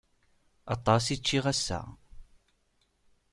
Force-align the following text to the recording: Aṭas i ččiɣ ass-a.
Aṭas 0.73 1.03
i 1.13 1.17
ččiɣ 1.19 1.45
ass-a. 1.51 1.81